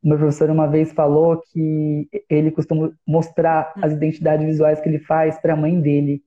[0.02, 5.00] O meu professor uma vez falou que ele costuma mostrar as identidades visuais que ele
[5.00, 6.22] faz para a mãe dele.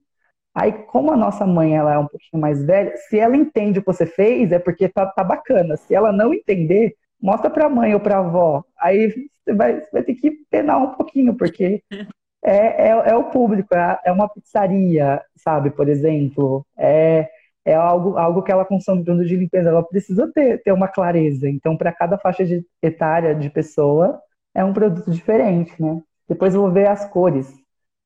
[0.53, 3.81] Aí, como a nossa mãe ela é um pouquinho mais velha, se ela entende o
[3.81, 5.77] que você fez, é porque tá, tá bacana.
[5.77, 8.63] Se ela não entender, mostra para a mãe ou para a avó.
[8.77, 11.81] Aí você vai, você vai ter que penar um pouquinho, porque
[12.43, 16.65] é, é, é o público, é, é uma pizzaria, sabe, por exemplo.
[16.77, 17.29] É,
[17.63, 21.47] é algo, algo que ela consome de limpeza, ela precisa ter, ter uma clareza.
[21.47, 24.19] Então, para cada faixa de, etária de pessoa,
[24.55, 26.01] é um produto diferente, né?
[26.27, 27.53] Depois eu vou ver as cores.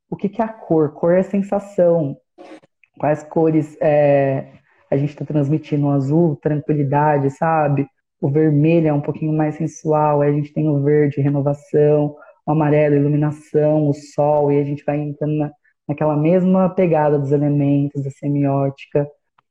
[0.10, 0.94] O que, que é a cor?
[0.94, 2.18] Cor é sensação.
[3.00, 4.48] Quais cores é,
[4.92, 5.88] a gente está transmitindo?
[5.88, 7.88] O azul, tranquilidade, sabe?
[8.22, 10.22] O vermelho é um pouquinho mais sensual.
[10.22, 14.84] Aí a gente tem o verde, renovação o amarelo, iluminação, o sol, e a gente
[14.86, 15.52] vai entrando na,
[15.88, 19.08] naquela mesma pegada dos elementos, da semiótica,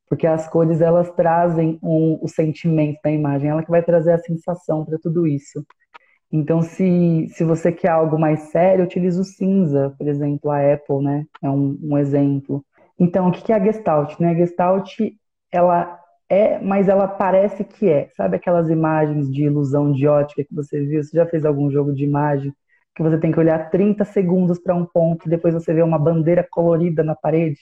[0.09, 4.19] porque as cores elas trazem um, o sentimento da imagem, ela que vai trazer a
[4.19, 5.65] sensação para tudo isso.
[6.31, 11.03] Então, se, se você quer algo mais sério, utilize o cinza, por exemplo, a Apple,
[11.03, 11.25] né?
[11.43, 12.65] É um, um exemplo.
[12.99, 14.19] Então, o que é a Gestalt?
[14.19, 14.31] Né?
[14.31, 14.99] A Gestalt,
[15.53, 18.09] ela é, mas ela parece que é.
[18.17, 21.03] Sabe aquelas imagens de ilusão de ótica que você viu?
[21.03, 22.53] Você já fez algum jogo de imagem
[22.95, 25.99] que você tem que olhar 30 segundos para um ponto e depois você vê uma
[25.99, 27.59] bandeira colorida na parede.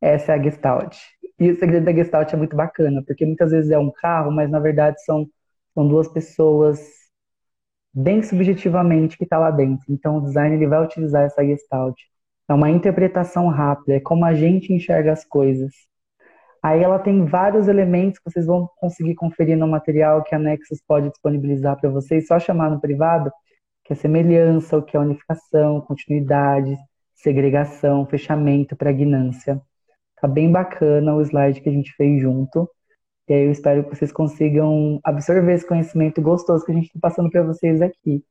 [0.00, 0.96] Essa é a Gestalt.
[1.38, 4.50] E o segredo da Gestalt é muito bacana, porque muitas vezes é um carro, mas
[4.50, 5.28] na verdade são,
[5.74, 6.80] são duas pessoas
[7.94, 9.84] bem subjetivamente que está lá dentro.
[9.88, 11.96] Então o design ele vai utilizar essa Gestalt.
[12.48, 15.72] É uma interpretação rápida, é como a gente enxerga as coisas.
[16.62, 20.80] Aí ela tem vários elementos que vocês vão conseguir conferir no material que a Nexus
[20.86, 23.32] pode disponibilizar para vocês, só chamar no privado
[23.84, 26.76] que é semelhança, o que é unificação, continuidade,
[27.14, 29.60] segregação, fechamento, pregnância.
[30.20, 32.68] Tá bem bacana o slide que a gente fez junto.
[33.28, 37.00] E aí eu espero que vocês consigam absorver esse conhecimento gostoso que a gente está
[37.00, 38.24] passando para vocês aqui.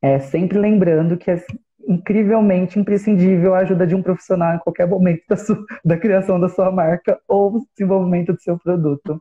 [0.00, 1.42] É, sempre lembrando que é
[1.86, 6.48] incrivelmente imprescindível a ajuda de um profissional em qualquer momento da, sua, da criação da
[6.48, 9.20] sua marca ou desenvolvimento do seu produto.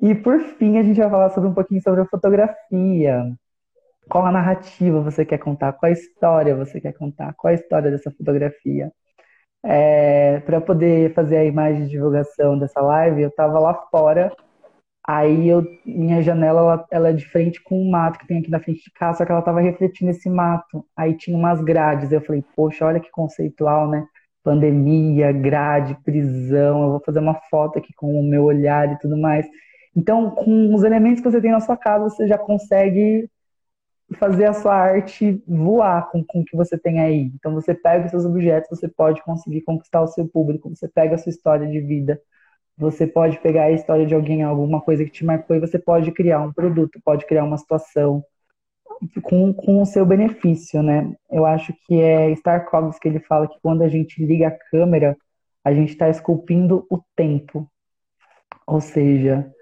[0.00, 3.24] E por fim, a gente vai falar sobre um pouquinho sobre a fotografia.
[4.08, 5.72] Qual a narrativa você quer contar?
[5.72, 7.34] Qual a história você quer contar?
[7.34, 8.92] Qual a história dessa fotografia?
[9.64, 14.32] É, para poder fazer a imagem de divulgação dessa live, eu estava lá fora.
[15.06, 18.50] Aí eu, minha janela ela, ela, é de frente com um mato que tem aqui
[18.50, 20.84] na frente de casa, só que ela estava refletindo esse mato.
[20.96, 22.12] Aí tinha umas grades.
[22.12, 24.06] Eu falei, poxa, olha que conceitual, né?
[24.44, 26.82] Pandemia, grade, prisão.
[26.84, 29.46] Eu vou fazer uma foto aqui com o meu olhar e tudo mais.
[29.96, 33.28] Então, com os elementos que você tem na sua casa, você já consegue
[34.14, 37.32] fazer a sua arte voar com, com o que você tem aí.
[37.34, 41.16] Então você pega os seus objetos, você pode conseguir conquistar o seu público, você pega
[41.16, 42.20] a sua história de vida,
[42.76, 46.12] você pode pegar a história de alguém, alguma coisa que te marcou e você pode
[46.12, 48.24] criar um produto, pode criar uma situação.
[49.22, 51.12] com, com o seu benefício, né?
[51.30, 55.16] Eu acho que é Starkovs que ele fala que quando a gente liga a câmera,
[55.64, 57.70] a gente está esculpindo o tempo.
[58.66, 59.52] Ou seja,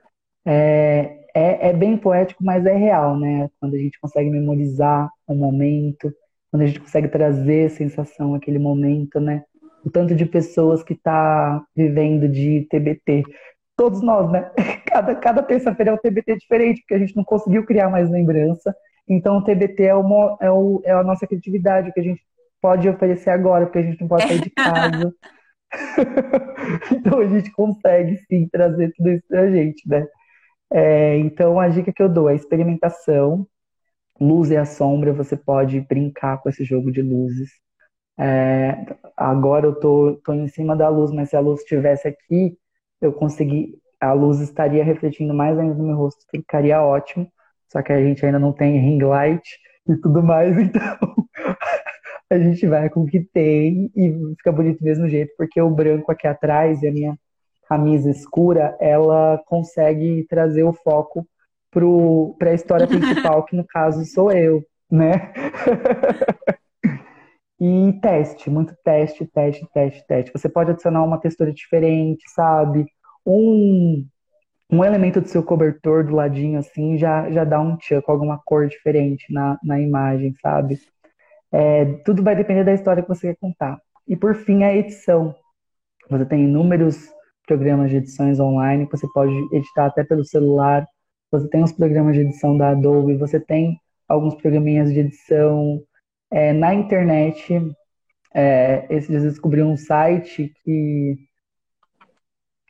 [0.47, 3.51] é, é, é, bem poético, mas é real, né?
[3.59, 6.15] Quando a gente consegue memorizar o momento,
[6.51, 9.43] quando a gente consegue trazer sensação aquele momento, né?
[9.85, 13.25] O tanto de pessoas que está vivendo de TBT.
[13.77, 14.51] Todos nós, né?
[14.87, 18.73] Cada, cada terça-feira é um TBT diferente, porque a gente não conseguiu criar mais lembrança.
[19.09, 22.23] Então, o TBT é, uma, é, o, é a nossa criatividade, o que a gente
[22.63, 25.13] pode oferecer agora, porque a gente não pode sair de casa.
[26.93, 30.07] então, a gente consegue, sim, trazer tudo isso pra gente, né?
[30.75, 33.47] É, então, a dica que eu dou é experimentação.
[34.21, 37.51] Luz e a sombra, você pode brincar com esse jogo de luzes.
[38.19, 38.77] É,
[39.17, 42.59] agora eu tô, tô em cima da luz, mas se a luz estivesse aqui,
[43.01, 43.79] eu consegui.
[44.01, 47.31] A luz estaria refletindo mais ainda no meu rosto, ficaria ótimo.
[47.73, 49.45] Só que a gente ainda não tem ring light
[49.89, 50.83] e tudo mais, então
[52.31, 55.71] a gente vai com o que tem e fica bonito do mesmo jeito, porque o
[55.71, 57.19] branco aqui atrás e a minha
[57.69, 61.27] camisa escura, ela consegue trazer o foco
[62.39, 65.33] para a história principal, que no caso sou eu, né?
[67.61, 70.33] e teste, muito teste, teste, teste, teste.
[70.33, 72.87] Você pode adicionar uma textura diferente, sabe?
[73.27, 74.07] Um,
[74.71, 78.41] um elemento do seu cobertor do ladinho, assim, já, já dá um tchan com alguma
[78.45, 80.79] cor diferente na, na imagem, sabe?
[81.53, 83.81] É, tudo vai depender da história que você quer contar.
[84.07, 85.35] E por fim, a edição.
[86.11, 87.14] Você tem inúmeros
[87.47, 90.87] programas de edições online, você pode editar até pelo celular.
[91.31, 93.79] Você tem os programas de edição da Adobe, você tem
[94.09, 95.83] alguns programinhas de edição
[96.31, 97.61] é, na internet.
[98.35, 101.17] É, esses dias eu descobri um site que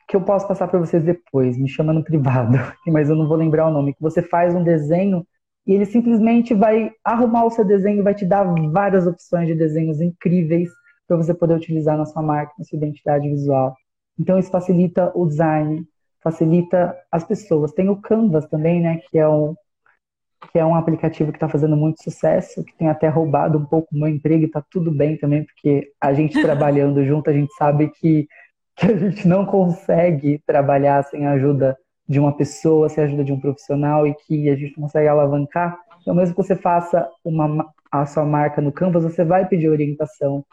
[0.07, 2.57] que eu posso passar para vocês depois, me chama no privado,
[2.87, 5.25] mas eu não vou lembrar o nome, que você faz um desenho
[5.65, 9.99] e ele simplesmente vai arrumar o seu desenho, vai te dar várias opções de desenhos
[9.99, 10.69] incríveis
[11.07, 13.75] para você poder utilizar na sua marca, na sua identidade visual.
[14.19, 15.85] Então isso facilita o design,
[16.21, 17.71] facilita as pessoas.
[17.73, 19.55] Tem o Canvas também, né, que é um
[20.51, 23.87] que é um aplicativo que está fazendo muito sucesso, que tem até roubado um pouco
[23.91, 27.53] o meu emprego e está tudo bem também, porque a gente trabalhando junto, a gente
[27.55, 28.27] sabe que,
[28.75, 33.23] que a gente não consegue trabalhar sem a ajuda de uma pessoa, sem a ajuda
[33.23, 35.77] de um profissional e que a gente não consegue alavancar.
[36.01, 40.45] Então, mesmo que você faça uma, a sua marca no Canvas, você vai pedir orientação.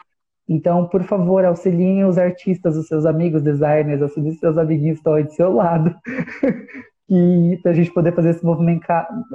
[0.47, 5.13] Então, por favor, auxiliem os artistas, os seus amigos designers, os seus amiguinhos que estão
[5.13, 5.95] aí do seu lado,
[7.61, 8.45] para a gente poder fazer esse,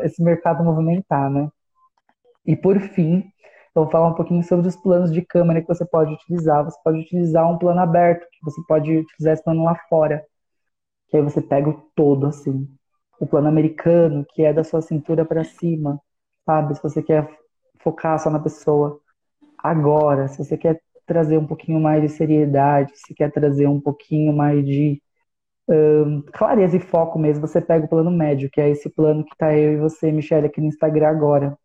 [0.03, 1.49] esse mercado movimentar, né?
[2.47, 3.25] E por fim,
[3.75, 6.65] eu vou falar um pouquinho sobre os planos de câmera que você pode utilizar.
[6.65, 10.25] Você pode utilizar um plano aberto, que você pode utilizar esse plano lá fora,
[11.09, 12.69] que aí você pega o todo, assim.
[13.21, 16.01] O plano americano, que é da sua cintura para cima,
[16.47, 16.75] sabe?
[16.75, 17.29] Se você quer
[17.81, 19.01] focar só na pessoa
[19.59, 24.33] agora, se você quer trazer um pouquinho mais de seriedade, se quer trazer um pouquinho
[24.33, 25.03] mais de
[25.69, 29.37] um, clareza e foco mesmo, você pega o plano médio, que é esse plano que
[29.37, 31.59] tá eu e você, Michelle, aqui no Instagram agora.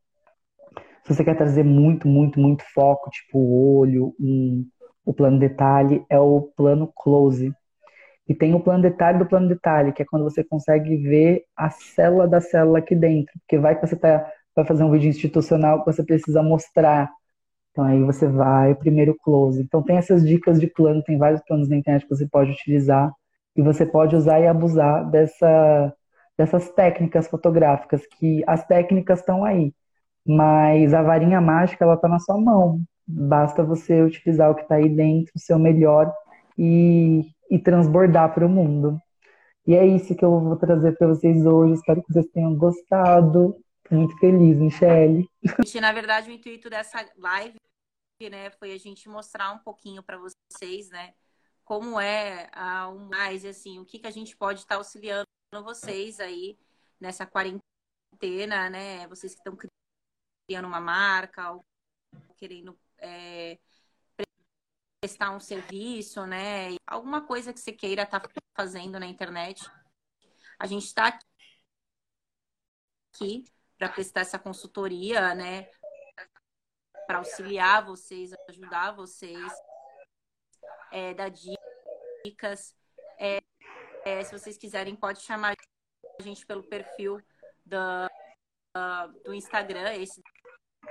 [1.03, 4.65] Se você quer trazer muito, muito, muito foco, tipo o olho, um,
[5.05, 7.53] o plano detalhe, é o plano close.
[8.27, 11.69] E tem o plano detalhe do plano detalhe, que é quando você consegue ver a
[11.69, 13.33] célula da célula aqui dentro.
[13.41, 14.25] Porque vai que você tá,
[14.55, 17.11] vai fazer um vídeo institucional que você precisa mostrar
[17.73, 19.59] então aí você vai, primeiro close.
[19.61, 23.11] Então tem essas dicas de plano, tem vários planos na internet que você pode utilizar
[23.55, 25.93] e você pode usar e abusar dessa,
[26.37, 29.73] dessas técnicas fotográficas, que as técnicas estão aí,
[30.25, 32.79] mas a varinha mágica ela está na sua mão.
[33.07, 36.13] Basta você utilizar o que está aí dentro, o seu melhor
[36.57, 38.99] e, e transbordar para o mundo.
[39.65, 41.73] E é isso que eu vou trazer para vocês hoje.
[41.73, 43.55] Espero que vocês tenham gostado.
[43.89, 45.27] Muito feliz, Michelle.
[45.81, 47.62] Na verdade, o intuito dessa live
[48.29, 51.13] né, foi a gente mostrar um pouquinho para vocês, né,
[51.63, 55.27] como é a, o mais, assim, o que, que a gente pode estar tá auxiliando
[55.63, 56.57] vocês aí
[56.99, 59.57] nessa quarentena, né, vocês que estão
[60.47, 61.65] criando uma marca ou
[62.37, 63.59] querendo é,
[64.99, 69.69] prestar um serviço, né, alguma coisa que você queira estar tá fazendo na internet.
[70.59, 71.19] A gente está
[73.13, 73.43] aqui
[73.77, 75.69] para prestar essa consultoria, né?
[77.07, 79.51] Para auxiliar vocês, ajudar vocês,
[80.91, 81.31] é, dar
[82.25, 82.75] dicas.
[83.19, 83.41] É,
[84.05, 85.55] é, se vocês quiserem, pode chamar
[86.19, 87.21] a gente pelo perfil
[87.65, 90.21] do, Instagram, esse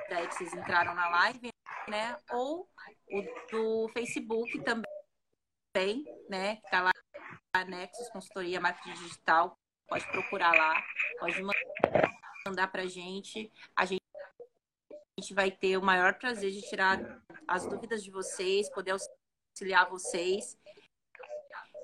[0.09, 1.51] daí que vocês entraram na live,
[1.89, 2.17] né?
[2.31, 2.69] Ou
[3.11, 6.57] o do Facebook também, né?
[6.57, 9.59] Que tá lá, Nexus Consultoria Marketing Digital.
[9.89, 10.83] Pode procurar lá,
[11.19, 11.43] pode
[12.47, 13.53] mandar para gente.
[13.77, 14.02] A gente
[15.23, 16.99] gente vai ter o maior prazer de tirar
[17.47, 20.59] as dúvidas de vocês, poder auxiliar vocês.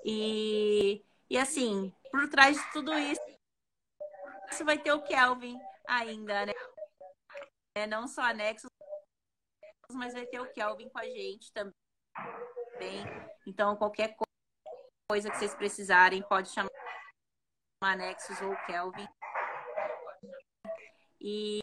[0.05, 3.21] E, e assim, por trás de tudo isso,
[4.51, 6.53] isso vai ter o Kelvin ainda, né?
[7.77, 8.69] É, não só anexos,
[9.93, 13.05] mas vai ter o Kelvin com a gente também.
[13.47, 14.17] Então, qualquer
[15.09, 16.69] coisa que vocês precisarem, pode chamar
[17.81, 19.09] Anexos ou Kelvin.
[21.21, 21.61] E,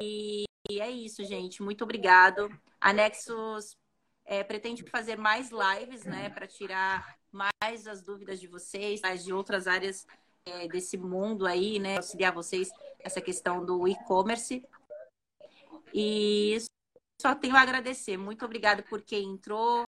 [0.00, 1.62] e, e, é isso, gente.
[1.62, 2.48] Muito obrigado.
[2.80, 3.76] Anexos
[4.24, 9.32] é, pretende fazer mais lives, né, para tirar mais as dúvidas de vocês, mais de
[9.32, 10.06] outras áreas
[10.44, 14.64] é, desse mundo aí, né, auxiliar vocês essa questão do e-commerce.
[15.92, 16.58] E
[17.20, 18.16] só tenho a agradecer.
[18.16, 19.84] Muito obrigado por quem entrou,